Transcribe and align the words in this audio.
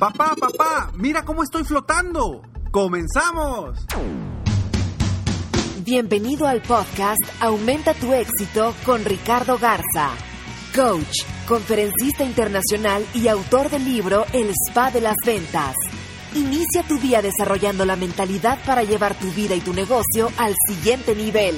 Papá, 0.00 0.34
papá, 0.34 0.90
mira 0.96 1.26
cómo 1.26 1.42
estoy 1.42 1.62
flotando. 1.62 2.40
¡Comenzamos! 2.70 3.84
Bienvenido 5.84 6.46
al 6.46 6.62
podcast 6.62 7.20
Aumenta 7.38 7.92
tu 7.92 8.10
éxito 8.14 8.72
con 8.86 9.04
Ricardo 9.04 9.58
Garza, 9.58 10.12
coach, 10.74 11.26
conferencista 11.46 12.24
internacional 12.24 13.04
y 13.12 13.28
autor 13.28 13.68
del 13.68 13.84
libro 13.84 14.24
El 14.32 14.48
Spa 14.68 14.90
de 14.90 15.02
las 15.02 15.16
Ventas. 15.26 15.76
Inicia 16.34 16.82
tu 16.88 16.96
día 16.96 17.20
desarrollando 17.20 17.84
la 17.84 17.96
mentalidad 17.96 18.58
para 18.64 18.82
llevar 18.82 19.18
tu 19.18 19.30
vida 19.32 19.54
y 19.54 19.60
tu 19.60 19.74
negocio 19.74 20.30
al 20.38 20.54
siguiente 20.66 21.14
nivel. 21.14 21.56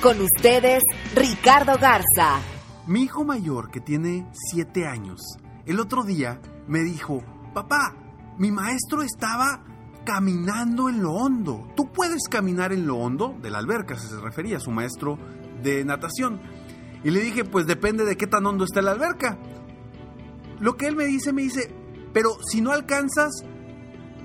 Con 0.00 0.18
ustedes, 0.22 0.82
Ricardo 1.14 1.76
Garza. 1.78 2.40
Mi 2.86 3.02
hijo 3.02 3.22
mayor, 3.22 3.70
que 3.70 3.82
tiene 3.82 4.26
7 4.32 4.86
años, 4.86 5.20
el 5.66 5.78
otro 5.78 6.04
día 6.04 6.40
me 6.66 6.80
dijo, 6.84 7.22
papá, 7.52 7.94
mi 8.38 8.50
maestro 8.50 9.02
estaba 9.02 9.64
caminando 10.04 10.88
en 10.88 11.02
lo 11.02 11.12
hondo. 11.12 11.68
¿Tú 11.76 11.92
puedes 11.92 12.28
caminar 12.28 12.72
en 12.72 12.86
lo 12.86 12.96
hondo? 12.96 13.36
De 13.40 13.50
la 13.50 13.58
alberca 13.58 13.96
se 13.96 14.20
refería 14.20 14.56
a 14.56 14.60
su 14.60 14.70
maestro 14.70 15.18
de 15.62 15.84
natación. 15.84 16.40
Y 17.04 17.10
le 17.10 17.20
dije, 17.20 17.44
pues 17.44 17.66
depende 17.66 18.04
de 18.04 18.16
qué 18.16 18.26
tan 18.26 18.46
hondo 18.46 18.64
está 18.64 18.82
la 18.82 18.92
alberca. 18.92 19.38
Lo 20.60 20.76
que 20.76 20.86
él 20.86 20.96
me 20.96 21.04
dice, 21.04 21.32
me 21.32 21.42
dice, 21.42 21.74
pero 22.12 22.36
si 22.48 22.60
no 22.60 22.72
alcanzas, 22.72 23.44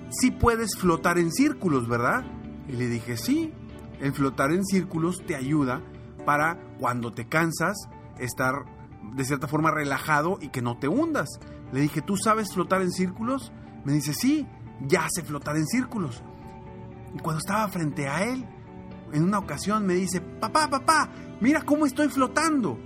sí 0.09 0.31
puedes 0.31 0.75
flotar 0.77 1.17
en 1.17 1.31
círculos, 1.31 1.87
¿verdad? 1.87 2.25
Y 2.67 2.73
le 2.73 2.87
dije, 2.87 3.17
sí, 3.17 3.53
el 3.99 4.13
flotar 4.13 4.51
en 4.51 4.63
círculos 4.65 5.23
te 5.25 5.35
ayuda 5.35 5.81
para 6.25 6.59
cuando 6.79 7.11
te 7.11 7.27
cansas 7.27 7.75
estar 8.19 8.76
de 9.17 9.25
cierta 9.25 9.47
forma 9.47 9.71
relajado 9.71 10.37
y 10.39 10.49
que 10.49 10.61
no 10.61 10.77
te 10.77 10.87
hundas. 10.87 11.27
Le 11.73 11.81
dije, 11.81 12.01
¿tú 12.01 12.15
sabes 12.15 12.53
flotar 12.53 12.83
en 12.83 12.91
círculos? 12.91 13.51
Me 13.83 13.93
dice, 13.93 14.13
sí, 14.13 14.47
ya 14.87 15.07
sé 15.09 15.23
flotar 15.23 15.57
en 15.57 15.65
círculos. 15.65 16.23
Y 17.15 17.19
cuando 17.19 17.39
estaba 17.39 17.67
frente 17.67 18.07
a 18.07 18.23
él, 18.23 18.45
en 19.11 19.23
una 19.23 19.39
ocasión 19.39 19.85
me 19.87 19.95
dice, 19.95 20.21
papá, 20.21 20.69
papá, 20.69 21.09
mira 21.41 21.63
cómo 21.63 21.87
estoy 21.87 22.09
flotando. 22.09 22.79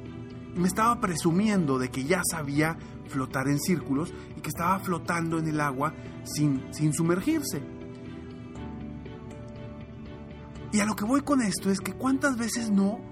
Y 0.56 0.60
me 0.60 0.70
estaba 0.70 1.02
presumiendo 1.02 1.78
de 1.78 1.90
que 1.90 2.06
ya 2.06 2.22
sabía 2.24 2.78
flotar 3.10 3.50
en 3.50 3.60
círculos 3.60 4.14
y 4.38 4.40
que 4.40 4.50
estaba 4.50 4.80
flotando 4.80 5.38
en 5.38 5.48
el 5.50 5.60
agua 5.60 5.94
sin, 6.24 6.74
sin 6.74 6.94
sumergirse. 6.94 7.62
Y 10.72 10.80
a 10.80 10.86
lo 10.86 10.96
que 10.96 11.04
voy 11.04 11.22
con 11.22 11.42
esto 11.42 11.70
es 11.70 11.82
que 11.82 11.94
cuántas 11.94 12.38
veces 12.38 12.72
no 12.72 13.11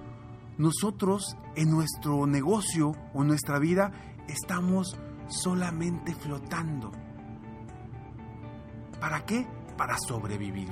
nosotros 0.60 1.38
en 1.56 1.72
nuestro 1.72 2.28
negocio 2.28 2.92
o 3.14 3.24
nuestra 3.24 3.60
vida 3.60 3.92
estamos 4.28 5.00
solamente 5.30 6.14
flotando. 6.14 6.92
¿Para 9.00 9.26
qué? 9.26 9.48
Para 9.78 9.98
sobrevivir. 9.98 10.70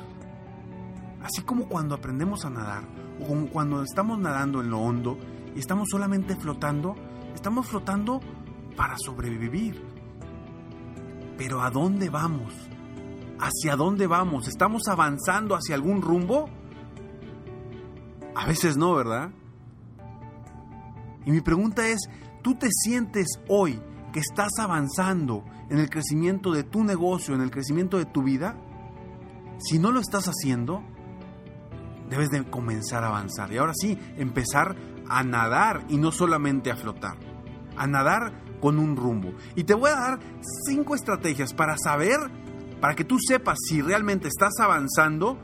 Así 1.24 1.42
como 1.42 1.70
cuando 1.70 1.96
aprendemos 1.96 2.44
a 2.44 2.50
nadar 2.50 2.84
o 3.22 3.28
como 3.28 3.48
cuando 3.48 3.82
estamos 3.82 4.20
nadando 4.20 4.60
en 4.60 4.70
lo 4.70 4.80
hondo 4.80 5.18
y 5.56 5.60
estamos 5.60 5.88
solamente 5.90 6.36
flotando, 6.36 6.94
estamos 7.34 7.66
flotando 7.68 8.20
para 8.76 8.98
sobrevivir. 8.98 9.82
Pero 11.38 11.62
¿a 11.62 11.72
dónde 11.72 12.10
vamos? 12.10 12.54
¿Hacia 13.40 13.78
dónde 13.78 14.06
vamos? 14.06 14.50
¿Estamos 14.50 14.90
avanzando 14.90 15.56
hacia 15.56 15.76
algún 15.76 16.02
rumbo? 16.02 16.50
A 18.36 18.46
veces 18.46 18.76
no, 18.76 18.94
¿verdad? 18.94 19.32
Y 21.28 21.32
mi 21.32 21.42
pregunta 21.42 21.86
es, 21.86 22.00
¿tú 22.42 22.56
te 22.56 22.70
sientes 22.72 23.28
hoy 23.50 23.82
que 24.14 24.22
estás 24.22 24.54
avanzando 24.60 25.44
en 25.70 25.78
el 25.78 25.90
crecimiento 25.90 26.54
de 26.54 26.64
tu 26.64 26.86
negocio, 26.86 27.36
en 27.36 27.42
el 27.42 27.52
crecimiento 27.52 27.98
de 27.98 28.06
tu 28.06 28.24
vida? 28.24 28.56
Si 29.58 29.78
no 29.78 29.92
lo 29.92 30.00
estás 30.00 30.30
haciendo, 30.30 30.82
debes 32.10 32.30
de 32.30 32.50
comenzar 32.50 33.04
a 33.04 33.08
avanzar. 33.08 33.52
Y 33.52 33.58
ahora 33.58 33.74
sí, 33.76 34.00
empezar 34.16 34.78
a 35.10 35.22
nadar 35.24 35.84
y 35.90 35.98
no 35.98 36.14
solamente 36.14 36.72
a 36.72 36.78
flotar. 36.78 37.18
A 37.76 37.88
nadar 37.88 38.32
con 38.62 38.80
un 38.80 38.96
rumbo. 38.96 39.34
Y 39.54 39.66
te 39.66 39.74
voy 39.74 39.90
a 39.90 39.96
dar 39.96 40.20
cinco 40.66 40.96
estrategias 40.96 41.54
para 41.54 41.78
saber, 41.78 42.20
para 42.80 42.96
que 42.96 43.04
tú 43.04 43.18
sepas 43.20 43.58
si 43.68 43.82
realmente 43.82 44.30
estás 44.30 44.54
avanzando 44.62 45.38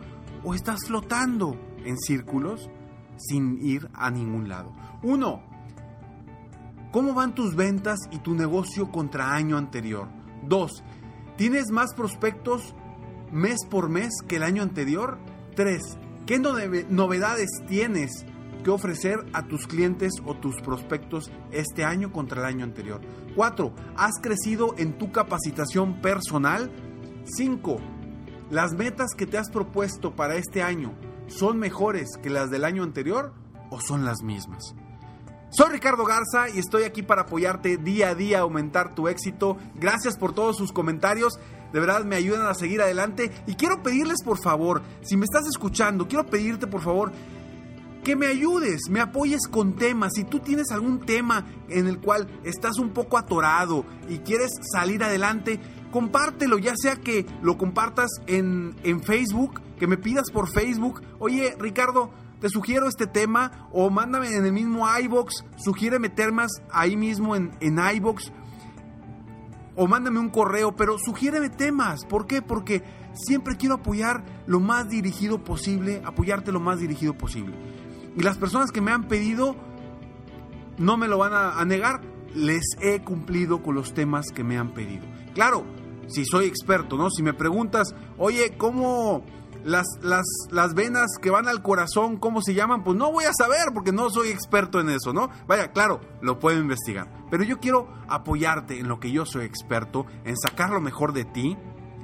o 0.45 0.53
estás 0.53 0.87
flotando 0.87 1.59
en 1.83 1.97
círculos 1.97 2.69
sin 3.17 3.61
ir 3.61 3.89
a 3.93 4.09
ningún 4.09 4.47
lado. 4.47 4.73
Uno, 5.03 5.51
¿cómo 6.93 7.15
van 7.15 7.33
tus 7.33 7.55
ventas 7.55 7.97
y 8.11 8.19
tu 8.19 8.35
negocio 8.35 8.91
contra 8.91 9.33
año 9.33 9.57
anterior? 9.57 10.07
Dos, 10.43 10.83
¿tienes 11.35 11.71
más 11.71 11.93
prospectos 11.95 12.75
mes 13.31 13.65
por 13.69 13.89
mes 13.89 14.11
que 14.27 14.35
el 14.35 14.43
año 14.43 14.61
anterior? 14.61 15.17
Tres, 15.55 15.81
¿qué 16.27 16.37
novedades 16.37 17.49
tienes 17.67 18.25
que 18.63 18.69
ofrecer 18.69 19.25
a 19.33 19.47
tus 19.47 19.65
clientes 19.65 20.13
o 20.23 20.35
tus 20.35 20.61
prospectos 20.61 21.31
este 21.51 21.83
año 21.83 22.11
contra 22.13 22.41
el 22.41 22.45
año 22.45 22.63
anterior? 22.63 23.01
Cuatro, 23.35 23.73
¿has 23.97 24.19
crecido 24.21 24.75
en 24.77 24.95
tu 24.97 25.11
capacitación 25.11 25.99
personal? 25.99 26.71
Cinco, 27.25 27.77
¿las 28.51 28.73
metas 28.73 29.15
que 29.17 29.25
te 29.25 29.39
has 29.39 29.49
propuesto 29.49 30.15
para 30.15 30.35
este 30.35 30.61
año 30.61 30.93
son 31.25 31.57
mejores 31.57 32.09
que 32.21 32.29
las 32.29 32.51
del 32.51 32.65
año 32.65 32.83
anterior 32.83 33.33
o 33.71 33.81
son 33.81 34.05
las 34.05 34.21
mismas? 34.21 34.75
Soy 35.55 35.69
Ricardo 35.69 36.03
Garza 36.03 36.49
y 36.49 36.57
estoy 36.57 36.81
aquí 36.81 37.03
para 37.03 37.21
apoyarte 37.21 37.77
día 37.77 38.09
a 38.09 38.15
día 38.15 38.39
aumentar 38.39 38.95
tu 38.95 39.07
éxito. 39.07 39.55
Gracias 39.75 40.17
por 40.17 40.33
todos 40.33 40.57
sus 40.57 40.71
comentarios. 40.71 41.33
De 41.71 41.79
verdad 41.79 42.03
me 42.05 42.15
ayudan 42.15 42.47
a 42.47 42.55
seguir 42.55 42.81
adelante. 42.81 43.29
Y 43.45 43.53
quiero 43.53 43.83
pedirles 43.83 44.23
por 44.23 44.39
favor, 44.39 44.81
si 45.03 45.15
me 45.15 45.25
estás 45.25 45.45
escuchando, 45.45 46.07
quiero 46.07 46.25
pedirte 46.25 46.65
por 46.65 46.81
favor 46.81 47.11
que 48.03 48.15
me 48.15 48.25
ayudes, 48.25 48.89
me 48.89 48.99
apoyes 48.99 49.47
con 49.47 49.75
temas. 49.75 50.13
Si 50.15 50.23
tú 50.23 50.39
tienes 50.39 50.71
algún 50.71 50.99
tema 51.05 51.45
en 51.69 51.85
el 51.85 51.99
cual 51.99 52.27
estás 52.43 52.79
un 52.79 52.89
poco 52.89 53.19
atorado 53.19 53.85
y 54.09 54.17
quieres 54.19 54.51
salir 54.73 55.03
adelante, 55.03 55.59
compártelo, 55.91 56.57
ya 56.57 56.73
sea 56.75 56.95
que 56.95 57.27
lo 57.43 57.59
compartas 57.59 58.09
en, 58.25 58.75
en 58.83 59.03
Facebook, 59.03 59.61
que 59.77 59.85
me 59.85 59.97
pidas 59.97 60.31
por 60.31 60.49
Facebook, 60.49 61.01
oye 61.19 61.55
Ricardo, 61.59 62.11
te 62.43 62.49
sugiero 62.49 62.89
este 62.89 63.07
tema 63.07 63.69
o 63.71 63.89
mándame 63.89 64.27
en 64.35 64.45
el 64.45 64.51
mismo 64.51 64.85
iBox, 64.99 65.45
sugiéreme 65.55 66.09
temas 66.09 66.51
ahí 66.73 66.97
mismo 66.97 67.37
en, 67.37 67.53
en 67.61 67.79
iBox 67.95 68.33
o 69.77 69.87
mándame 69.87 70.19
un 70.19 70.27
correo, 70.27 70.75
pero 70.75 70.97
sugiéreme 70.99 71.47
temas. 71.47 72.03
¿Por 72.03 72.27
qué? 72.27 72.41
Porque 72.41 72.83
siempre 73.13 73.55
quiero 73.55 73.75
apoyar 73.75 74.25
lo 74.45 74.59
más 74.59 74.89
dirigido 74.89 75.41
posible, 75.41 76.01
apoyarte 76.03 76.51
lo 76.51 76.59
más 76.59 76.79
dirigido 76.79 77.13
posible. 77.17 77.55
Y 78.17 78.23
las 78.23 78.37
personas 78.37 78.71
que 78.71 78.81
me 78.81 78.91
han 78.91 79.07
pedido 79.07 79.55
no 80.77 80.97
me 80.97 81.07
lo 81.07 81.17
van 81.17 81.31
a, 81.31 81.61
a 81.61 81.63
negar, 81.63 82.01
les 82.35 82.65
he 82.81 82.99
cumplido 82.99 83.63
con 83.63 83.73
los 83.73 83.93
temas 83.93 84.25
que 84.35 84.43
me 84.43 84.57
han 84.57 84.73
pedido. 84.73 85.05
Claro, 85.33 85.63
si 86.07 86.25
soy 86.25 86.47
experto, 86.47 86.97
¿no? 86.97 87.09
Si 87.09 87.23
me 87.23 87.33
preguntas, 87.33 87.95
oye, 88.17 88.55
¿cómo 88.57 89.23
las, 89.63 89.85
las, 90.01 90.25
las 90.51 90.73
venas 90.73 91.17
que 91.21 91.29
van 91.29 91.47
al 91.47 91.61
corazón, 91.61 92.17
cómo 92.17 92.41
se 92.41 92.53
llaman? 92.53 92.83
Pues 92.83 92.97
no 92.97 93.11
voy 93.11 93.25
a 93.25 93.33
saber 93.33 93.73
porque 93.73 93.91
no 93.91 94.09
soy 94.09 94.29
experto 94.29 94.79
en 94.79 94.89
eso, 94.89 95.13
¿no? 95.13 95.29
Vaya, 95.47 95.71
claro, 95.71 96.01
lo 96.21 96.39
puedo 96.39 96.59
investigar. 96.59 97.09
Pero 97.29 97.43
yo 97.43 97.59
quiero 97.59 97.87
apoyarte 98.07 98.79
en 98.79 98.87
lo 98.87 98.99
que 98.99 99.11
yo 99.11 99.25
soy 99.25 99.45
experto, 99.45 100.05
en 100.25 100.37
sacar 100.37 100.69
lo 100.69 100.81
mejor 100.81 101.13
de 101.13 101.25
ti 101.25 101.57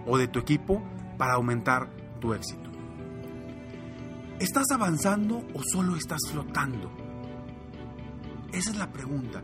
o 0.07 0.17
de 0.17 0.27
tu 0.27 0.39
equipo 0.39 0.81
para 1.17 1.33
aumentar 1.33 1.89
tu 2.19 2.33
éxito. 2.33 2.69
¿Estás 4.39 4.71
avanzando 4.71 5.43
o 5.53 5.61
solo 5.63 5.97
estás 5.97 6.21
flotando? 6.31 6.89
Esa 8.53 8.71
es 8.71 8.77
la 8.77 8.91
pregunta. 8.91 9.43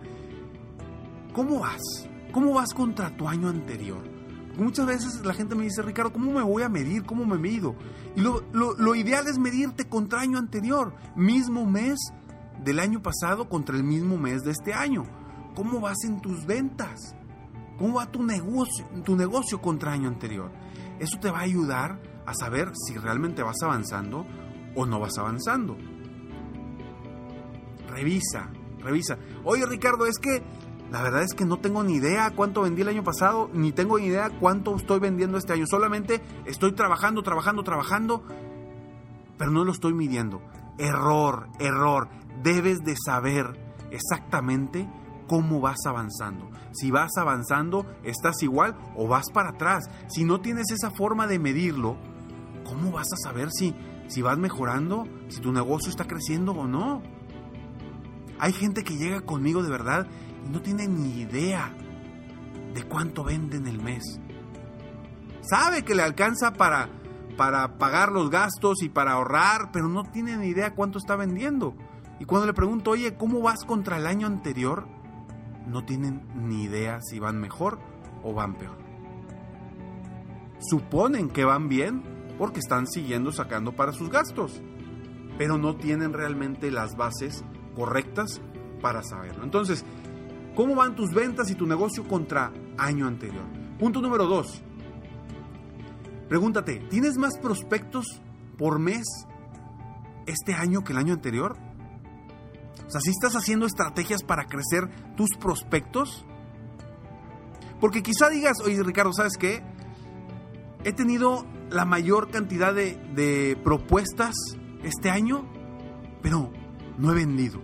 ¿Cómo 1.33 1.59
vas? 1.59 1.81
¿Cómo 2.31 2.53
vas 2.53 2.73
contra 2.73 3.15
tu 3.15 3.27
año 3.27 3.49
anterior? 3.49 4.14
Muchas 4.57 4.85
veces 4.85 5.25
la 5.25 5.33
gente 5.33 5.55
me 5.55 5.63
dice, 5.63 5.81
Ricardo, 5.81 6.13
¿cómo 6.13 6.31
me 6.31 6.43
voy 6.43 6.63
a 6.63 6.69
medir? 6.69 7.03
¿Cómo 7.03 7.25
me 7.25 7.37
mido? 7.37 7.75
Y 8.15 8.21
lo, 8.21 8.41
lo 8.51 8.95
ideal 8.95 9.27
es 9.27 9.37
medirte 9.37 9.87
contra 9.87 10.21
año 10.21 10.37
anterior, 10.37 10.93
mismo 11.15 11.65
mes 11.65 11.99
del 12.63 12.79
año 12.79 13.01
pasado 13.01 13.49
contra 13.49 13.75
el 13.75 13.83
mismo 13.83 14.17
mes 14.17 14.43
de 14.43 14.51
este 14.51 14.73
año. 14.73 15.03
¿Cómo 15.55 15.79
vas 15.79 16.03
en 16.05 16.21
tus 16.21 16.45
ventas? 16.45 17.15
¿Cómo 17.77 17.95
va 17.95 18.11
tu 18.11 18.23
negocio, 18.23 18.85
tu 19.03 19.15
negocio 19.15 19.61
contra 19.61 19.91
año 19.91 20.07
anterior? 20.07 20.51
Eso 20.99 21.19
te 21.19 21.29
va 21.29 21.39
a 21.39 21.43
ayudar 21.43 21.99
a 22.25 22.33
saber 22.33 22.71
si 22.75 22.97
realmente 22.97 23.43
vas 23.43 23.61
avanzando 23.61 24.25
o 24.75 24.85
no 24.85 24.99
vas 24.99 25.17
avanzando. 25.17 25.77
Revisa, 27.89 28.49
revisa. 28.79 29.17
Oye 29.43 29.65
Ricardo, 29.65 30.05
es 30.05 30.17
que 30.17 30.41
la 30.91 31.01
verdad 31.01 31.23
es 31.23 31.33
que 31.33 31.45
no 31.45 31.57
tengo 31.57 31.83
ni 31.83 31.95
idea 31.95 32.31
cuánto 32.35 32.61
vendí 32.61 32.83
el 32.83 32.89
año 32.89 33.03
pasado, 33.03 33.49
ni 33.53 33.71
tengo 33.71 33.97
ni 33.97 34.05
idea 34.05 34.29
cuánto 34.39 34.75
estoy 34.75 34.99
vendiendo 34.99 35.37
este 35.37 35.53
año. 35.53 35.65
Solamente 35.67 36.21
estoy 36.45 36.73
trabajando, 36.73 37.23
trabajando, 37.23 37.63
trabajando, 37.63 38.23
pero 39.37 39.51
no 39.51 39.65
lo 39.65 39.71
estoy 39.71 39.93
midiendo. 39.93 40.41
Error, 40.77 41.49
error. 41.59 42.09
Debes 42.43 42.79
de 42.83 42.95
saber 43.03 43.59
exactamente 43.91 44.87
cómo 45.27 45.59
vas 45.59 45.79
avanzando. 45.87 46.49
Si 46.71 46.91
vas 46.91 47.11
avanzando, 47.17 47.85
estás 48.03 48.43
igual 48.43 48.77
o 48.95 49.07
vas 49.07 49.31
para 49.33 49.49
atrás. 49.51 49.85
Si 50.07 50.23
no 50.23 50.41
tienes 50.41 50.71
esa 50.71 50.91
forma 50.91 51.25
de 51.25 51.39
medirlo, 51.39 51.97
¿cómo 52.63 52.91
vas 52.91 53.07
a 53.11 53.17
saber 53.17 53.49
si, 53.51 53.73
si 54.07 54.21
vas 54.21 54.37
mejorando, 54.37 55.05
si 55.29 55.41
tu 55.41 55.51
negocio 55.51 55.89
está 55.89 56.05
creciendo 56.05 56.51
o 56.51 56.67
no? 56.67 57.01
Hay 58.37 58.51
gente 58.51 58.83
que 58.83 58.97
llega 58.97 59.21
conmigo 59.21 59.63
de 59.63 59.69
verdad 59.69 60.07
no 60.51 60.61
tiene 60.61 60.87
ni 60.87 61.21
idea 61.21 61.71
de 62.73 62.83
cuánto 62.83 63.23
vende 63.23 63.57
en 63.57 63.67
el 63.67 63.81
mes. 63.81 64.19
Sabe 65.41 65.83
que 65.83 65.95
le 65.95 66.03
alcanza 66.03 66.53
para, 66.53 66.89
para 67.37 67.77
pagar 67.77 68.11
los 68.11 68.29
gastos 68.29 68.81
y 68.81 68.89
para 68.89 69.13
ahorrar, 69.13 69.71
pero 69.71 69.87
no 69.87 70.03
tiene 70.03 70.37
ni 70.37 70.47
idea 70.47 70.73
cuánto 70.73 70.97
está 70.97 71.15
vendiendo. 71.15 71.75
Y 72.19 72.25
cuando 72.25 72.47
le 72.47 72.53
pregunto, 72.53 72.91
oye, 72.91 73.15
¿cómo 73.15 73.41
vas 73.41 73.63
contra 73.63 73.97
el 73.97 74.07
año 74.07 74.27
anterior? 74.27 74.87
No 75.67 75.83
tienen 75.83 76.21
ni 76.35 76.63
idea 76.63 76.99
si 77.01 77.19
van 77.19 77.39
mejor 77.39 77.79
o 78.23 78.33
van 78.33 78.55
peor. 78.55 78.77
Suponen 80.59 81.29
que 81.29 81.45
van 81.45 81.69
bien 81.69 82.03
porque 82.37 82.59
están 82.59 82.87
siguiendo 82.87 83.31
sacando 83.31 83.73
para 83.73 83.91
sus 83.91 84.09
gastos, 84.09 84.61
pero 85.37 85.57
no 85.57 85.75
tienen 85.75 86.13
realmente 86.13 86.71
las 86.71 86.95
bases 86.95 87.43
correctas 87.75 88.41
para 88.81 89.03
saberlo. 89.03 89.43
Entonces, 89.43 89.85
¿cómo 90.55 90.75
van 90.75 90.95
tus 90.95 91.13
ventas 91.13 91.49
y 91.51 91.55
tu 91.55 91.65
negocio 91.67 92.07
contra 92.07 92.51
año 92.77 93.07
anterior? 93.07 93.45
Punto 93.79 94.01
número 94.01 94.25
dos. 94.25 94.61
Pregúntate, 96.29 96.79
¿tienes 96.89 97.17
más 97.17 97.37
prospectos 97.37 98.21
por 98.57 98.79
mes 98.79 99.05
este 100.25 100.53
año 100.53 100.83
que 100.83 100.93
el 100.93 100.97
año 100.97 101.13
anterior? 101.13 101.55
O 102.87 102.89
sea, 102.89 103.01
si 103.01 103.11
estás 103.11 103.35
haciendo 103.35 103.65
estrategias 103.65 104.23
para 104.23 104.45
crecer 104.45 104.89
tus 105.15 105.29
prospectos. 105.39 106.25
Porque 107.79 108.01
quizá 108.01 108.29
digas, 108.29 108.57
oye 108.63 108.81
Ricardo, 108.81 109.11
¿sabes 109.13 109.37
qué? 109.37 109.63
He 110.83 110.93
tenido 110.93 111.45
la 111.69 111.85
mayor 111.85 112.29
cantidad 112.29 112.73
de 112.73 113.57
propuestas 113.63 114.35
este 114.83 115.09
año, 115.09 115.45
pero 116.21 116.51
no 116.97 117.11
he 117.11 117.15
vendido. 117.15 117.61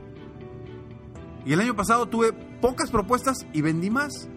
Y 1.45 1.53
el 1.53 1.59
año 1.59 1.75
pasado 1.75 2.07
tuve 2.07 2.33
pocas 2.33 2.91
propuestas 2.91 3.45
y 3.53 3.61
vendí 3.61 3.89
más. 3.89 4.29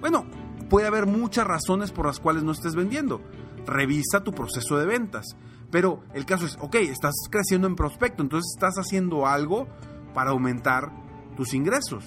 Bueno, 0.00 0.26
puede 0.68 0.86
haber 0.86 1.06
muchas 1.06 1.46
razones 1.46 1.92
por 1.92 2.06
las 2.06 2.20
cuales 2.20 2.42
no 2.42 2.52
estés 2.52 2.74
vendiendo. 2.74 3.20
Revisa 3.66 4.24
tu 4.24 4.32
proceso 4.32 4.78
de 4.78 4.86
ventas. 4.86 5.24
Pero 5.70 6.02
el 6.14 6.24
caso 6.24 6.46
es, 6.46 6.56
ok, 6.60 6.76
estás 6.76 7.14
creciendo 7.30 7.66
en 7.66 7.76
prospecto, 7.76 8.22
entonces 8.22 8.52
estás 8.54 8.76
haciendo 8.76 9.26
algo 9.26 9.68
para 10.14 10.30
aumentar 10.30 10.90
tus 11.36 11.52
ingresos. 11.52 12.04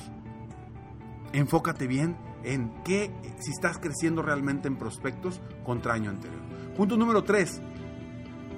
Enfócate 1.32 1.88
bien 1.88 2.18
en 2.44 2.72
qué, 2.84 3.12
si 3.40 3.52
estás 3.52 3.78
creciendo 3.78 4.22
realmente 4.24 4.68
en 4.68 4.78
prospectos 4.78 5.42
contra 5.64 5.94
año 5.94 6.10
anterior. 6.10 6.42
Punto 6.76 6.98
número 6.98 7.24
3. 7.24 7.62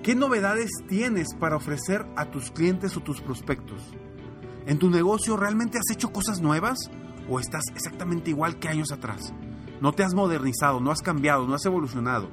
¿Qué 0.02 0.16
novedades 0.16 0.72
tienes 0.88 1.36
para 1.36 1.58
ofrecer 1.58 2.06
a 2.16 2.26
tus 2.26 2.52
clientes 2.52 2.96
o 2.98 3.02
tus 3.02 3.22
prospectos? 3.22 3.94
¿En 4.66 4.80
tu 4.80 4.90
negocio 4.90 5.36
realmente 5.36 5.78
has 5.78 5.92
hecho 5.92 6.14
cosas 6.14 6.40
nuevas 6.40 6.90
o 7.30 7.40
estás 7.40 7.64
exactamente 7.76 8.30
igual 8.30 8.60
que 8.60 8.70
años 8.70 8.92
atrás? 8.92 9.34
No 9.82 9.92
te 9.92 10.04
has 10.04 10.14
modernizado, 10.14 10.80
no 10.80 10.92
has 10.92 11.02
cambiado, 11.02 11.46
no 11.46 11.56
has 11.56 11.66
evolucionado. 11.66 12.30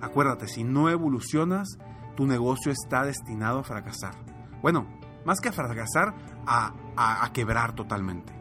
Acuérdate, 0.00 0.46
si 0.46 0.62
no 0.62 0.90
evolucionas, 0.90 1.78
tu 2.16 2.26
negocio 2.26 2.70
está 2.70 3.04
destinado 3.04 3.60
a 3.60 3.64
fracasar. 3.64 4.14
Bueno, 4.60 4.86
más 5.24 5.40
que 5.40 5.48
a 5.48 5.52
fracasar, 5.52 6.14
a, 6.46 6.74
a, 6.96 7.32
quebrar 7.32 7.74
totalmente. 7.74 8.32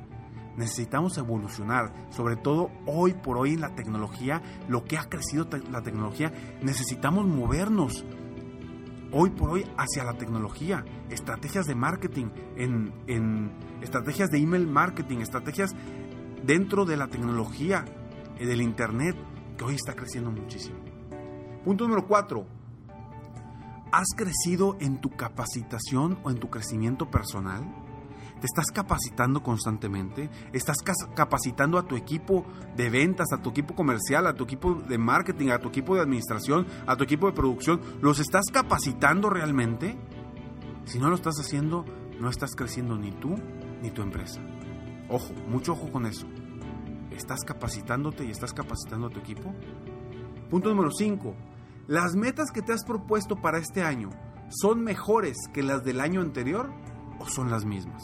Necesitamos 0.57 1.17
evolucionar, 1.17 1.93
sobre 2.09 2.35
todo 2.35 2.71
hoy 2.85 3.13
por 3.13 3.37
hoy 3.37 3.53
en 3.53 3.61
la 3.61 3.75
tecnología, 3.75 4.41
lo 4.67 4.83
que 4.83 4.97
ha 4.97 5.07
crecido 5.07 5.47
la 5.71 5.81
tecnología, 5.81 6.33
necesitamos 6.61 7.25
movernos 7.25 8.03
hoy 9.11 9.29
por 9.31 9.49
hoy 9.49 9.65
hacia 9.77 10.03
la 10.03 10.13
tecnología, 10.13 10.83
estrategias 11.09 11.65
de 11.65 11.75
marketing, 11.75 12.27
en, 12.55 12.93
en 13.07 13.51
estrategias 13.81 14.29
de 14.29 14.39
email 14.39 14.67
marketing, 14.67 15.19
estrategias 15.19 15.71
dentro 16.43 16.85
de 16.85 16.97
la 16.97 17.07
tecnología, 17.07 17.85
eh, 18.39 18.45
del 18.45 18.61
Internet, 18.61 19.15
que 19.57 19.63
hoy 19.63 19.75
está 19.75 19.93
creciendo 19.93 20.31
muchísimo. 20.31 20.77
Punto 21.63 21.85
número 21.85 22.07
cuatro. 22.07 22.45
¿Has 23.91 24.07
crecido 24.15 24.77
en 24.79 24.99
tu 24.99 25.09
capacitación 25.09 26.19
o 26.23 26.29
en 26.29 26.39
tu 26.39 26.49
crecimiento 26.49 27.09
personal? 27.09 27.63
¿Te 28.39 28.45
estás 28.45 28.67
capacitando 28.71 29.41
constantemente? 29.41 30.29
¿Estás 30.53 30.77
capacitando 31.15 31.79
a 31.79 31.87
tu 31.87 31.95
equipo 31.95 32.45
de 32.75 32.89
ventas, 32.91 33.33
a 33.33 33.41
tu 33.41 33.49
equipo 33.49 33.73
comercial, 33.73 34.27
a 34.27 34.33
tu 34.33 34.43
equipo 34.43 34.75
de 34.75 34.99
marketing, 34.99 35.49
a 35.49 35.57
tu 35.57 35.69
equipo 35.69 35.95
de 35.95 36.01
administración, 36.01 36.67
a 36.85 36.95
tu 36.95 37.03
equipo 37.03 37.25
de 37.25 37.33
producción? 37.33 37.81
¿Los 37.99 38.19
estás 38.19 38.45
capacitando 38.53 39.31
realmente? 39.31 39.97
Si 40.85 40.99
no 40.99 41.09
lo 41.09 41.15
estás 41.15 41.39
haciendo, 41.39 41.83
no 42.19 42.29
estás 42.29 42.55
creciendo 42.55 42.95
ni 42.95 43.11
tú 43.11 43.35
ni 43.81 43.89
tu 43.89 44.03
empresa. 44.03 44.39
Ojo, 45.09 45.33
mucho 45.47 45.73
ojo 45.73 45.91
con 45.91 46.05
eso. 46.05 46.27
¿Estás 47.09 47.43
capacitándote 47.43 48.23
y 48.23 48.29
estás 48.29 48.53
capacitando 48.53 49.07
a 49.07 49.09
tu 49.09 49.19
equipo? 49.19 49.51
Punto 50.51 50.69
número 50.69 50.91
5. 50.91 51.33
¿Las 51.87 52.15
metas 52.15 52.51
que 52.51 52.61
te 52.61 52.71
has 52.71 52.83
propuesto 52.83 53.37
para 53.37 53.57
este 53.57 53.81
año 53.81 54.11
son 54.49 54.83
mejores 54.83 55.37
que 55.51 55.63
las 55.63 55.83
del 55.83 56.01
año 56.01 56.21
anterior 56.21 56.71
o 57.19 57.25
son 57.25 57.49
las 57.49 57.65
mismas? 57.65 58.03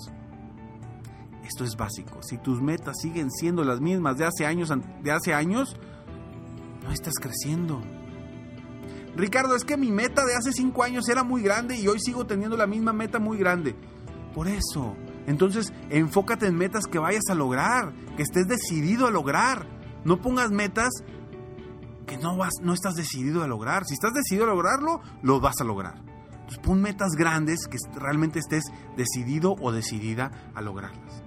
Esto 1.45 1.63
es 1.63 1.75
básico. 1.75 2.21
Si 2.23 2.38
tus 2.38 2.62
metas 2.62 2.97
siguen 3.01 3.29
siendo 3.29 3.63
las 3.63 3.81
mismas 3.81 4.17
de 4.17 4.25
hace 4.25 4.45
años, 4.45 4.71
de 5.01 5.12
hace 5.12 5.33
años 5.33 5.75
no 6.83 6.91
estás 6.91 7.15
creciendo. 7.21 7.81
Ricardo, 9.15 9.55
es 9.55 9.63
que 9.63 9.77
mi 9.77 9.91
meta 9.91 10.25
de 10.25 10.35
hace 10.35 10.51
cinco 10.51 10.83
años 10.83 11.07
era 11.07 11.23
muy 11.23 11.41
grande 11.41 11.75
y 11.75 11.88
hoy 11.88 12.00
sigo 12.00 12.25
teniendo 12.25 12.57
la 12.57 12.65
misma 12.65 12.93
meta 12.93 13.19
muy 13.19 13.38
grande. 13.38 13.75
Por 14.33 14.47
eso, 14.47 14.95
entonces 15.27 15.71
enfócate 15.89 16.47
en 16.47 16.55
metas 16.55 16.85
que 16.88 16.97
vayas 16.97 17.23
a 17.29 17.35
lograr, 17.35 17.93
que 18.17 18.23
estés 18.23 18.47
decidido 18.47 19.05
a 19.05 19.12
lograr. 19.12 19.67
No 20.03 20.19
pongas 20.21 20.51
metas 20.51 20.89
que 22.07 22.17
no, 22.17 22.38
vas, 22.38 22.53
no 22.62 22.73
estás 22.73 22.95
decidido 22.95 23.43
a 23.43 23.47
lograr. 23.47 23.85
Si 23.85 23.93
estás 23.93 24.13
decidido 24.13 24.45
a 24.45 24.47
lograrlo, 24.47 25.01
lo 25.21 25.39
vas 25.39 25.62
a 25.62 25.63
lograr. 25.63 25.95
Entonces 26.31 26.59
pon 26.59 26.81
metas 26.81 27.12
grandes 27.15 27.67
que 27.67 27.77
realmente 27.95 28.39
estés 28.39 28.63
decidido 28.97 29.55
o 29.62 29.71
decidida 29.71 30.31
a 30.55 30.62
lograrlas. 30.62 31.23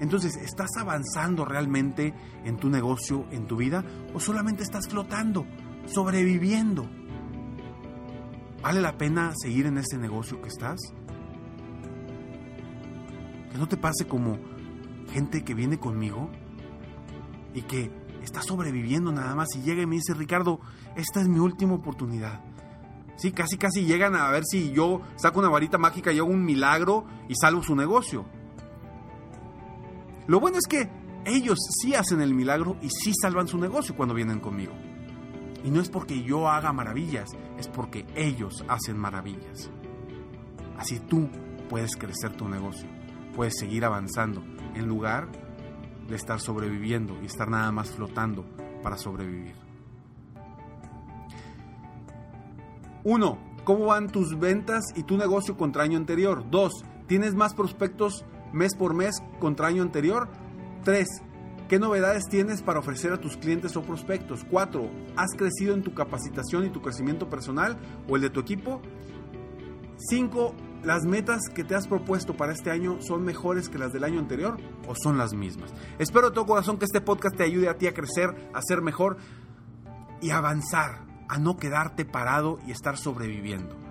Entonces, 0.00 0.36
¿estás 0.36 0.70
avanzando 0.78 1.44
realmente 1.44 2.14
en 2.44 2.56
tu 2.56 2.68
negocio, 2.68 3.26
en 3.30 3.46
tu 3.46 3.56
vida? 3.56 3.84
¿O 4.12 4.20
solamente 4.20 4.62
estás 4.62 4.88
flotando, 4.88 5.46
sobreviviendo? 5.86 6.88
¿Vale 8.62 8.80
la 8.80 8.96
pena 8.96 9.32
seguir 9.34 9.66
en 9.66 9.78
ese 9.78 9.98
negocio 9.98 10.40
que 10.40 10.48
estás? 10.48 10.80
Que 13.52 13.58
no 13.58 13.68
te 13.68 13.76
pase 13.76 14.06
como 14.06 14.38
gente 15.12 15.44
que 15.44 15.54
viene 15.54 15.78
conmigo 15.78 16.30
y 17.54 17.62
que 17.62 17.90
está 18.22 18.42
sobreviviendo 18.42 19.12
nada 19.12 19.34
más 19.34 19.48
y 19.54 19.62
llega 19.62 19.82
y 19.82 19.86
me 19.86 19.96
dice, 19.96 20.14
Ricardo, 20.14 20.60
esta 20.96 21.20
es 21.20 21.28
mi 21.28 21.38
última 21.38 21.74
oportunidad. 21.74 22.42
Sí, 23.16 23.30
casi 23.32 23.56
casi 23.58 23.84
llegan 23.84 24.16
a 24.16 24.28
ver 24.30 24.44
si 24.44 24.72
yo 24.72 25.02
saco 25.16 25.38
una 25.38 25.48
varita 25.48 25.78
mágica 25.78 26.12
y 26.12 26.18
hago 26.18 26.28
un 26.28 26.44
milagro 26.44 27.04
y 27.28 27.34
salvo 27.36 27.62
su 27.62 27.76
negocio. 27.76 28.26
Lo 30.26 30.40
bueno 30.40 30.58
es 30.58 30.66
que 30.66 30.88
ellos 31.26 31.58
sí 31.80 31.94
hacen 31.94 32.20
el 32.20 32.34
milagro 32.34 32.76
y 32.80 32.88
sí 32.88 33.12
salvan 33.20 33.48
su 33.48 33.58
negocio 33.58 33.96
cuando 33.96 34.14
vienen 34.14 34.40
conmigo. 34.40 34.72
Y 35.62 35.70
no 35.70 35.80
es 35.80 35.88
porque 35.88 36.22
yo 36.22 36.48
haga 36.48 36.72
maravillas, 36.72 37.30
es 37.58 37.68
porque 37.68 38.06
ellos 38.14 38.64
hacen 38.68 38.98
maravillas. 38.98 39.70
Así 40.78 40.98
tú 41.00 41.28
puedes 41.68 41.96
crecer 41.96 42.36
tu 42.36 42.48
negocio, 42.48 42.88
puedes 43.34 43.54
seguir 43.58 43.84
avanzando 43.84 44.42
en 44.74 44.86
lugar 44.86 45.28
de 46.08 46.16
estar 46.16 46.40
sobreviviendo 46.40 47.16
y 47.22 47.26
estar 47.26 47.48
nada 47.48 47.72
más 47.72 47.90
flotando 47.90 48.44
para 48.82 48.98
sobrevivir. 48.98 49.54
1. 53.04 53.38
¿Cómo 53.64 53.86
van 53.86 54.08
tus 54.08 54.38
ventas 54.38 54.84
y 54.94 55.04
tu 55.04 55.16
negocio 55.16 55.56
contra 55.56 55.82
año 55.82 55.96
anterior? 55.96 56.44
2. 56.50 56.84
¿Tienes 57.06 57.34
más 57.34 57.54
prospectos 57.54 58.24
mes 58.54 58.74
por 58.74 58.94
mes 58.94 59.22
contra 59.40 59.66
año 59.66 59.82
anterior? 59.82 60.28
3. 60.84 61.06
¿Qué 61.68 61.78
novedades 61.78 62.24
tienes 62.28 62.62
para 62.62 62.78
ofrecer 62.78 63.12
a 63.12 63.20
tus 63.20 63.36
clientes 63.36 63.76
o 63.76 63.82
prospectos? 63.82 64.44
4. 64.50 64.90
¿Has 65.16 65.32
crecido 65.36 65.74
en 65.74 65.82
tu 65.82 65.94
capacitación 65.94 66.64
y 66.64 66.70
tu 66.70 66.80
crecimiento 66.80 67.28
personal 67.28 67.78
o 68.08 68.16
el 68.16 68.22
de 68.22 68.30
tu 68.30 68.40
equipo? 68.40 68.80
5. 69.96 70.54
¿Las 70.84 71.04
metas 71.04 71.48
que 71.54 71.64
te 71.64 71.74
has 71.74 71.88
propuesto 71.88 72.36
para 72.36 72.52
este 72.52 72.70
año 72.70 73.00
son 73.00 73.24
mejores 73.24 73.70
que 73.70 73.78
las 73.78 73.92
del 73.92 74.04
año 74.04 74.20
anterior 74.20 74.58
o 74.86 74.94
son 74.94 75.16
las 75.16 75.32
mismas? 75.32 75.72
Espero 75.98 76.28
de 76.28 76.34
todo 76.34 76.44
corazón 76.44 76.78
que 76.78 76.84
este 76.84 77.00
podcast 77.00 77.36
te 77.36 77.42
ayude 77.42 77.70
a 77.70 77.78
ti 77.78 77.86
a 77.86 77.94
crecer, 77.94 78.50
a 78.52 78.60
ser 78.60 78.82
mejor 78.82 79.16
y 80.20 80.30
avanzar, 80.30 81.06
a 81.28 81.38
no 81.38 81.56
quedarte 81.56 82.04
parado 82.04 82.58
y 82.66 82.72
estar 82.72 82.98
sobreviviendo. 82.98 83.83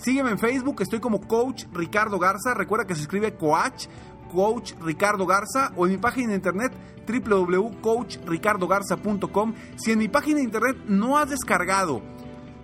Sígueme 0.00 0.30
en 0.30 0.38
Facebook, 0.38 0.80
estoy 0.80 1.00
como 1.00 1.20
Coach 1.20 1.64
Ricardo 1.72 2.20
Garza. 2.20 2.54
Recuerda 2.54 2.86
que 2.86 2.94
se 2.94 3.02
escribe 3.02 3.34
Coach, 3.34 3.88
Coach 4.32 4.74
Ricardo 4.80 5.26
Garza, 5.26 5.72
o 5.76 5.84
en 5.86 5.92
mi 5.92 5.98
página 5.98 6.28
de 6.28 6.36
internet 6.36 6.72
www.coachricardogarza.com. 7.08 9.54
Si 9.76 9.92
en 9.92 9.98
mi 9.98 10.08
página 10.08 10.38
de 10.38 10.44
internet 10.44 10.78
no 10.86 11.18
has 11.18 11.28
descargado 11.30 12.00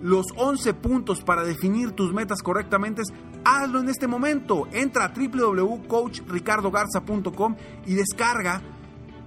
los 0.01 0.27
11 0.37 0.75
puntos 0.75 1.23
para 1.23 1.45
definir 1.45 1.93
tus 1.93 2.13
metas 2.13 2.43
correctamente, 2.43 3.03
hazlo 3.45 3.79
en 3.81 3.89
este 3.89 4.07
momento. 4.07 4.69
Entra 4.73 5.07
a 5.07 5.13
www.coachricardogarza.com 5.13 7.57
y 7.87 7.95
descarga 7.95 8.61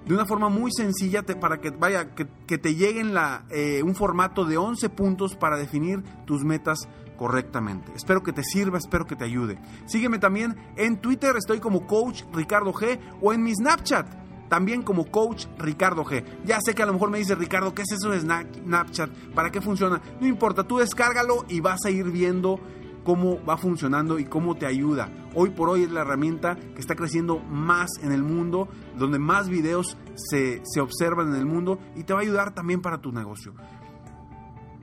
de 0.06 0.14
una 0.14 0.26
forma 0.26 0.48
muy 0.48 0.72
sencilla 0.72 1.24
para 1.24 1.60
que 1.60 1.72
vaya 1.72 2.16
que, 2.16 2.58
te 2.58 2.76
lleguen 2.76 3.14
la, 3.14 3.44
eh, 3.50 3.84
un 3.84 3.96
formato 3.96 4.46
de 4.46 4.56
11 4.56 4.88
puntos 4.90 5.36
para 5.36 5.58
definir 5.58 6.02
tus 6.26 6.46
metas 6.46 6.88
correctamente. 7.18 7.92
Espero 7.96 8.24
que 8.24 8.32
te 8.32 8.44
sirva, 8.44 8.78
espero 8.78 9.06
que 9.06 9.16
te 9.16 9.26
ayude. 9.26 9.60
Sígueme 9.86 10.20
también 10.20 10.56
en 10.76 10.98
Twitter, 10.98 11.36
estoy 11.36 11.60
como 11.60 11.86
Coach 11.88 12.24
Ricardo 12.34 12.72
G 12.74 13.00
o 13.22 13.34
en 13.34 13.44
mi 13.44 13.54
Snapchat, 13.54 14.08
también 14.48 14.84
como 14.84 15.12
Coach 15.12 15.48
Ricardo 15.58 16.06
G. 16.06 16.24
Ya 16.46 16.60
sé 16.62 16.74
que 16.74 16.84
a 16.84 16.86
lo 16.86 16.94
mejor 16.94 17.10
me 17.10 17.18
dice 17.18 17.36
Ricardo, 17.36 17.74
¿qué 17.74 17.82
es 17.82 17.92
eso 17.92 18.12
de 18.12 18.22
Snapchat? 18.22 19.10
¿Para 19.34 19.50
qué 19.52 19.60
funciona? 19.60 20.02
No 20.22 20.28
importa, 20.28 20.64
tú 20.64 20.78
descárgalo 20.78 21.46
y 21.50 21.60
vas 21.60 21.84
a 21.86 21.90
ir 21.90 22.10
viendo 22.12 22.60
cómo 23.08 23.42
va 23.46 23.56
funcionando 23.56 24.20
y 24.20 24.26
cómo 24.26 24.58
te 24.58 24.66
ayuda. 24.66 25.10
Hoy 25.34 25.52
por 25.52 25.70
hoy 25.70 25.84
es 25.84 25.92
la 25.92 26.02
herramienta 26.02 26.58
que 26.58 26.82
está 26.82 26.94
creciendo 26.94 27.40
más 27.40 27.88
en 28.02 28.12
el 28.12 28.22
mundo, 28.22 28.68
donde 28.98 29.18
más 29.18 29.48
videos 29.48 29.98
se, 30.16 30.62
se 30.66 30.82
observan 30.82 31.30
en 31.30 31.36
el 31.36 31.46
mundo 31.46 31.80
y 31.96 32.04
te 32.04 32.12
va 32.12 32.20
a 32.20 32.24
ayudar 32.24 32.54
también 32.54 32.82
para 32.82 32.98
tu 32.98 33.14
negocio. 33.14 33.54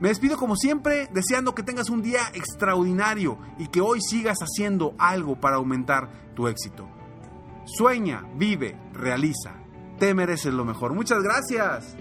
Me 0.00 0.08
despido 0.08 0.36
como 0.36 0.56
siempre, 0.56 1.08
deseando 1.12 1.54
que 1.54 1.62
tengas 1.62 1.88
un 1.88 2.02
día 2.02 2.20
extraordinario 2.34 3.38
y 3.58 3.68
que 3.68 3.80
hoy 3.80 4.00
sigas 4.00 4.38
haciendo 4.40 4.94
algo 4.98 5.40
para 5.40 5.56
aumentar 5.56 6.32
tu 6.34 6.48
éxito. 6.48 6.88
Sueña, 7.64 8.24
vive, 8.36 8.76
realiza. 8.92 9.54
Te 9.98 10.12
mereces 10.12 10.52
lo 10.52 10.64
mejor. 10.64 10.94
Muchas 10.94 11.22
gracias. 11.22 11.96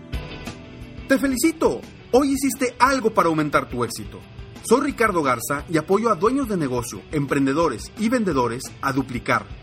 Te 1.07 1.19
felicito. 1.19 1.81
Hoy 2.11 2.33
hiciste 2.33 2.75
algo 2.79 3.13
para 3.13 3.29
aumentar 3.29 3.69
tu 3.69 3.83
éxito. 3.83 4.19
Soy 4.63 4.81
Ricardo 4.81 5.21
Garza 5.23 5.65
y 5.69 5.77
apoyo 5.77 6.09
a 6.09 6.15
dueños 6.15 6.47
de 6.47 6.57
negocio, 6.57 7.01
emprendedores 7.11 7.91
y 7.97 8.07
vendedores 8.09 8.63
a 8.81 8.93
duplicar, 8.93 9.45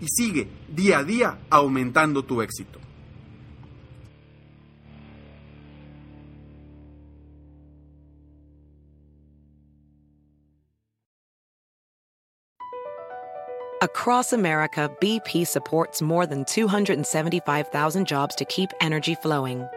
y 0.00 0.06
sigue 0.08 0.48
día 0.68 0.98
a 0.98 1.04
día 1.04 1.38
aumentando 1.50 2.24
tu 2.24 2.40
éxito. 2.42 2.78
Across 13.80 14.32
America, 14.32 14.90
BP 15.00 15.46
supports 15.46 16.02
more 16.02 16.26
than 16.26 16.44
275,000 16.46 18.08
jobs 18.08 18.34
to 18.34 18.44
keep 18.44 18.70
energy 18.80 19.14
flowing. 19.14 19.68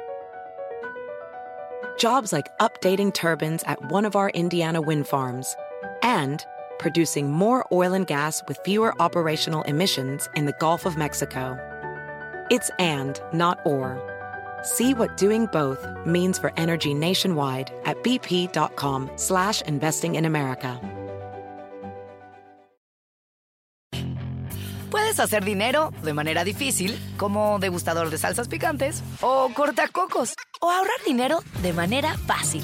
Jobs 1.99 2.33
like 2.33 2.47
updating 2.59 3.13
turbines 3.13 3.61
at 3.67 3.91
one 3.91 4.05
of 4.05 4.15
our 4.15 4.31
Indiana 4.31 4.81
wind 4.81 5.07
farms 5.07 5.55
and 6.01 6.43
producing 6.81 7.31
more 7.31 7.65
oil 7.71 7.93
and 7.93 8.07
gas 8.07 8.43
with 8.47 8.57
fewer 8.65 8.93
operational 8.99 9.61
emissions 9.63 10.27
in 10.35 10.45
the 10.45 10.55
Gulf 10.59 10.85
of 10.85 10.97
Mexico. 10.97 11.57
It's 12.49 12.69
and, 12.79 13.21
not 13.31 13.59
or. 13.65 13.97
See 14.63 14.93
what 14.93 15.15
doing 15.15 15.45
both 15.53 15.87
means 16.05 16.39
for 16.39 16.51
energy 16.57 16.93
nationwide 16.93 17.71
at 17.85 18.03
bp.com 18.03 19.09
slash 19.15 19.61
investing 19.61 20.15
in 20.15 20.25
America. 20.25 20.79
Puedes 24.89 25.21
hacer 25.21 25.45
dinero 25.45 25.93
de 26.03 26.13
manera 26.13 26.43
difícil, 26.43 26.99
como 27.15 27.59
degustador 27.59 28.09
de 28.09 28.17
salsas 28.17 28.49
picantes, 28.49 29.01
o 29.21 29.49
cortacocos, 29.53 30.33
o 30.59 30.69
ahorrar 30.69 31.01
dinero 31.05 31.39
de 31.61 31.71
manera 31.71 32.17
fácil 32.27 32.63